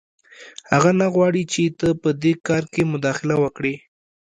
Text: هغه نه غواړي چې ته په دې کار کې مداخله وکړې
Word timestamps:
هغه 0.71 0.91
نه 0.99 1.07
غواړي 1.13 1.43
چې 1.51 1.61
ته 1.79 1.87
په 2.01 2.09
دې 2.23 2.33
کار 2.47 2.63
کې 2.73 2.81
مداخله 2.93 3.35
وکړې 3.43 3.75